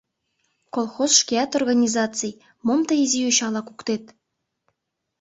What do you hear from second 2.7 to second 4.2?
тый изи йочала куктет.